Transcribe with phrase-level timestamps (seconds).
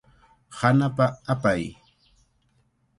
[0.59, 1.63] Hanapa hapay.